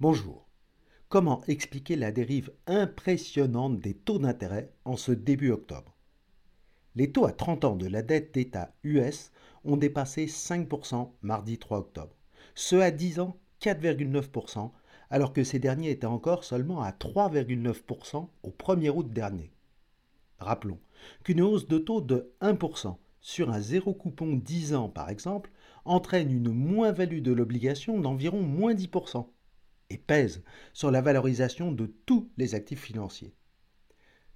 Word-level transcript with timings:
Bonjour. 0.00 0.48
Comment 1.10 1.42
expliquer 1.46 1.94
la 1.94 2.10
dérive 2.10 2.50
impressionnante 2.66 3.80
des 3.80 3.92
taux 3.92 4.18
d'intérêt 4.18 4.72
en 4.86 4.96
ce 4.96 5.12
début 5.12 5.50
octobre? 5.50 5.94
Les 6.94 7.12
taux 7.12 7.26
à 7.26 7.32
30 7.32 7.66
ans 7.66 7.76
de 7.76 7.86
la 7.86 8.00
dette 8.00 8.32
d'État 8.32 8.72
US 8.82 9.30
ont 9.62 9.76
dépassé 9.76 10.24
5% 10.24 11.10
mardi 11.20 11.58
3 11.58 11.80
octobre. 11.80 12.16
Ceux 12.54 12.82
à 12.82 12.90
10 12.90 13.20
ans 13.20 13.36
4,9%, 13.60 14.70
alors 15.10 15.34
que 15.34 15.44
ces 15.44 15.58
derniers 15.58 15.90
étaient 15.90 16.06
encore 16.06 16.44
seulement 16.44 16.80
à 16.80 16.92
3,9% 16.92 18.26
au 18.42 18.48
1er 18.48 18.88
août 18.88 19.12
dernier. 19.12 19.52
Rappelons 20.38 20.80
qu'une 21.24 21.42
hausse 21.42 21.68
de 21.68 21.76
taux 21.76 22.00
de 22.00 22.32
1% 22.40 22.96
sur 23.20 23.50
un 23.50 23.60
zéro 23.60 23.92
coupon 23.92 24.36
10 24.36 24.72
ans 24.72 24.88
par 24.88 25.10
exemple 25.10 25.50
entraîne 25.84 26.32
une 26.32 26.54
moins-value 26.54 27.20
de 27.20 27.32
l'obligation 27.32 28.00
d'environ 28.00 28.40
moins 28.40 28.72
10% 28.72 29.26
et 29.90 29.98
pèse 29.98 30.42
sur 30.72 30.90
la 30.90 31.02
valorisation 31.02 31.72
de 31.72 31.86
tous 32.06 32.30
les 32.36 32.54
actifs 32.54 32.82
financiers. 32.82 33.34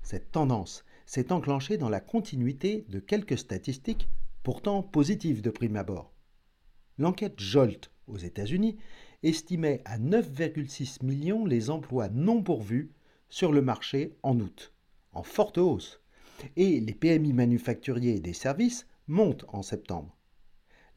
Cette 0.02 0.30
tendance 0.32 0.84
s'est 1.06 1.32
enclenchée 1.32 1.78
dans 1.78 1.88
la 1.88 2.00
continuité 2.00 2.84
de 2.88 2.98
quelques 2.98 3.38
statistiques 3.38 4.08
pourtant 4.42 4.82
positives 4.82 5.40
de 5.40 5.50
prime 5.50 5.76
abord. 5.76 6.12
L'enquête 6.98 7.38
Jolt 7.40 7.90
aux 8.06 8.18
États-Unis 8.18 8.76
estimait 9.22 9.80
à 9.84 9.98
9,6 9.98 11.04
millions 11.04 11.46
les 11.46 11.70
emplois 11.70 12.08
non 12.08 12.42
pourvus 12.42 12.92
sur 13.28 13.52
le 13.52 13.62
marché 13.62 14.16
en 14.22 14.38
août, 14.38 14.72
en 15.12 15.22
forte 15.22 15.58
hausse, 15.58 16.00
et 16.56 16.80
les 16.80 16.94
PMI 16.94 17.32
manufacturiers 17.32 18.16
et 18.16 18.20
des 18.20 18.34
services 18.34 18.86
montent 19.08 19.46
en 19.48 19.62
septembre. 19.62 20.16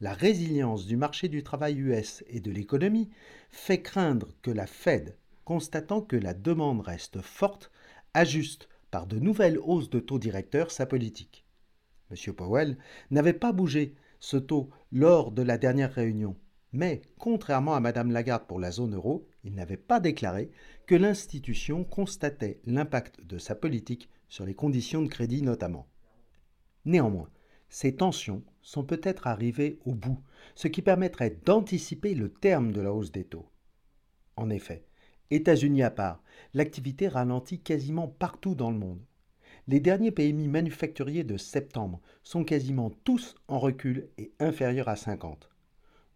La 0.00 0.12
résilience 0.12 0.86
du 0.86 0.96
marché 0.96 1.28
du 1.28 1.42
travail 1.42 1.78
US 1.78 2.22
et 2.28 2.38
de 2.38 2.52
l'économie 2.52 3.10
fait 3.50 3.82
craindre 3.82 4.28
que 4.42 4.52
la 4.52 4.68
Fed, 4.68 5.16
constatant 5.44 6.02
que 6.02 6.14
la 6.14 6.34
demande 6.34 6.82
reste 6.82 7.20
forte, 7.20 7.72
ajuste 8.14 8.68
par 8.92 9.08
de 9.08 9.18
nouvelles 9.18 9.58
hausses 9.58 9.90
de 9.90 9.98
taux 9.98 10.20
directeurs 10.20 10.70
sa 10.70 10.86
politique. 10.86 11.44
M. 12.12 12.32
Powell 12.32 12.78
n'avait 13.10 13.32
pas 13.32 13.52
bougé 13.52 13.96
ce 14.20 14.36
taux 14.36 14.70
lors 14.92 15.32
de 15.32 15.42
la 15.42 15.58
dernière 15.58 15.92
réunion, 15.92 16.36
mais 16.72 17.02
contrairement 17.18 17.74
à 17.74 17.80
Mme 17.80 18.12
Lagarde 18.12 18.46
pour 18.46 18.60
la 18.60 18.70
zone 18.70 18.94
euro, 18.94 19.26
il 19.42 19.54
n'avait 19.54 19.76
pas 19.76 19.98
déclaré 19.98 20.50
que 20.86 20.94
l'institution 20.94 21.82
constatait 21.82 22.60
l'impact 22.66 23.20
de 23.24 23.38
sa 23.38 23.56
politique 23.56 24.08
sur 24.28 24.46
les 24.46 24.54
conditions 24.54 25.02
de 25.02 25.08
crédit 25.08 25.42
notamment. 25.42 25.88
Néanmoins, 26.84 27.28
ces 27.68 27.96
tensions 27.96 28.42
sont 28.62 28.84
peut-être 28.84 29.26
arrivées 29.26 29.78
au 29.84 29.94
bout, 29.94 30.18
ce 30.54 30.68
qui 30.68 30.82
permettrait 30.82 31.38
d'anticiper 31.44 32.14
le 32.14 32.32
terme 32.32 32.72
de 32.72 32.80
la 32.80 32.92
hausse 32.92 33.12
des 33.12 33.24
taux. 33.24 33.48
En 34.36 34.50
effet, 34.50 34.84
États-Unis 35.30 35.82
à 35.82 35.90
part, 35.90 36.22
l'activité 36.54 37.08
ralentit 37.08 37.60
quasiment 37.60 38.08
partout 38.08 38.54
dans 38.54 38.70
le 38.70 38.78
monde. 38.78 39.00
Les 39.66 39.80
derniers 39.80 40.10
PMI 40.10 40.48
manufacturiers 40.48 41.24
de 41.24 41.36
septembre 41.36 42.00
sont 42.22 42.44
quasiment 42.44 42.90
tous 43.04 43.34
en 43.48 43.58
recul 43.58 44.08
et 44.16 44.32
inférieurs 44.40 44.88
à 44.88 44.96
50. 44.96 45.50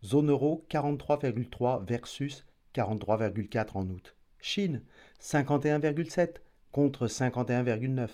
Zone 0.04 0.30
euro 0.30 0.64
43,3 0.70 1.86
versus 1.86 2.46
43,4 2.74 3.70
en 3.74 3.88
août. 3.88 4.16
Chine 4.40 4.82
51,7 5.20 6.36
contre 6.72 7.06
51,9. 7.06 8.08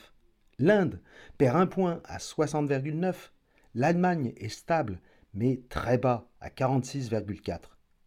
L'Inde 0.60 1.00
perd 1.38 1.56
un 1.56 1.66
point 1.66 2.00
à 2.04 2.18
60,9. 2.18 3.14
L'Allemagne 3.74 4.32
est 4.36 4.48
stable, 4.48 5.00
mais 5.32 5.60
très 5.68 5.98
bas 5.98 6.28
à 6.40 6.48
46,4. 6.48 7.60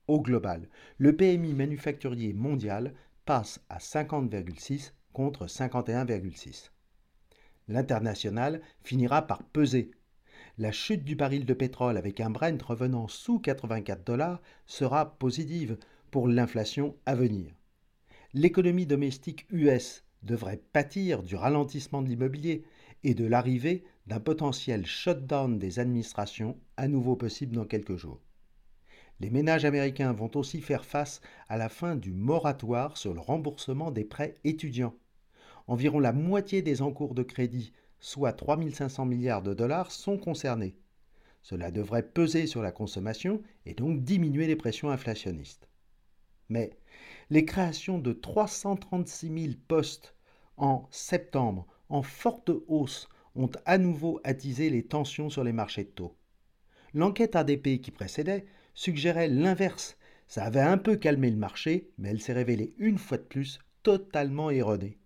Au 0.07 0.19
global, 0.19 0.67
le 0.97 1.15
PMI 1.15 1.53
manufacturier 1.53 2.33
mondial 2.33 2.93
passe 3.25 3.61
à 3.69 3.77
50,6 3.77 4.91
contre 5.13 5.45
51,6. 5.45 6.71
L'international 7.69 8.61
finira 8.81 9.21
par 9.27 9.43
peser. 9.43 9.91
La 10.57 10.73
chute 10.73 11.05
du 11.05 11.15
baril 11.15 11.45
de 11.45 11.53
pétrole 11.53 11.97
avec 11.97 12.19
un 12.19 12.29
Brent 12.29 12.61
revenant 12.61 13.07
sous 13.07 13.39
84 13.39 14.03
dollars 14.03 14.41
sera 14.65 15.17
positive 15.17 15.77
pour 16.09 16.27
l'inflation 16.27 16.97
à 17.05 17.15
venir. 17.15 17.53
L'économie 18.33 18.85
domestique 18.85 19.45
US 19.51 20.03
devrait 20.23 20.61
pâtir 20.73 21.23
du 21.23 21.35
ralentissement 21.35 22.01
de 22.01 22.07
l'immobilier 22.07 22.63
et 23.03 23.13
de 23.13 23.25
l'arrivée 23.25 23.83
d'un 24.07 24.19
potentiel 24.19 24.85
shutdown 24.85 25.57
des 25.57 25.79
administrations 25.79 26.57
à 26.77 26.87
nouveau 26.87 27.15
possible 27.15 27.55
dans 27.55 27.65
quelques 27.65 27.95
jours. 27.95 28.21
Les 29.19 29.29
ménages 29.29 29.65
américains 29.65 30.13
vont 30.13 30.31
aussi 30.35 30.61
faire 30.61 30.83
face 30.83 31.21
à 31.47 31.57
la 31.57 31.69
fin 31.69 31.95
du 31.95 32.11
moratoire 32.11 32.97
sur 32.97 33.13
le 33.13 33.19
remboursement 33.19 33.91
des 33.91 34.03
prêts 34.03 34.35
étudiants. 34.43 34.95
Environ 35.67 35.99
la 35.99 36.11
moitié 36.11 36.61
des 36.61 36.81
encours 36.81 37.13
de 37.13 37.23
crédit, 37.23 37.71
soit 37.99 38.33
3500 38.33 39.05
milliards 39.05 39.43
de 39.43 39.53
dollars, 39.53 39.91
sont 39.91 40.17
concernés. 40.17 40.75
Cela 41.43 41.71
devrait 41.71 42.07
peser 42.07 42.47
sur 42.47 42.61
la 42.61 42.71
consommation 42.71 43.41
et 43.65 43.73
donc 43.73 44.03
diminuer 44.03 44.47
les 44.47 44.55
pressions 44.55 44.89
inflationnistes. 44.89 45.67
Mais 46.51 46.71
les 47.29 47.45
créations 47.45 47.97
de 47.97 48.11
336 48.11 49.27
000 49.43 49.53
postes 49.69 50.15
en 50.57 50.85
septembre, 50.91 51.65
en 51.87 52.01
forte 52.01 52.51
hausse, 52.67 53.07
ont 53.35 53.49
à 53.65 53.77
nouveau 53.77 54.19
attisé 54.25 54.69
les 54.69 54.83
tensions 54.83 55.29
sur 55.29 55.45
les 55.45 55.53
marchés 55.53 55.85
de 55.85 55.89
taux. 55.89 56.13
L'enquête 56.93 57.37
ADP 57.37 57.79
qui 57.81 57.91
précédait 57.91 58.45
suggérait 58.73 59.29
l'inverse. 59.29 59.97
Ça 60.27 60.43
avait 60.43 60.59
un 60.59 60.77
peu 60.77 60.97
calmé 60.97 61.29
le 61.31 61.37
marché, 61.37 61.89
mais 61.97 62.09
elle 62.09 62.19
s'est 62.19 62.33
révélée 62.33 62.73
une 62.79 62.97
fois 62.97 63.17
de 63.17 63.23
plus 63.23 63.59
totalement 63.81 64.49
erronée. 64.49 64.97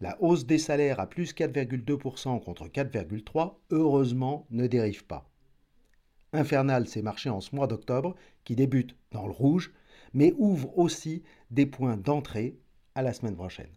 La 0.00 0.20
hausse 0.20 0.44
des 0.44 0.58
salaires 0.58 0.98
à 0.98 1.08
plus 1.08 1.34
4,2% 1.34 2.42
contre 2.42 2.66
4,3% 2.66 3.54
heureusement 3.70 4.44
ne 4.50 4.66
dérive 4.66 5.04
pas. 5.04 5.30
Infernal 6.32 6.88
ces 6.88 7.02
marchés 7.02 7.30
en 7.30 7.40
ce 7.40 7.54
mois 7.54 7.68
d'octobre 7.68 8.16
qui 8.42 8.56
débute 8.56 8.96
dans 9.12 9.26
le 9.26 9.32
rouge 9.32 9.72
mais 10.12 10.34
ouvre 10.36 10.76
aussi 10.78 11.22
des 11.50 11.66
points 11.66 11.96
d'entrée 11.96 12.58
à 12.94 13.02
la 13.02 13.12
semaine 13.12 13.36
prochaine. 13.36 13.70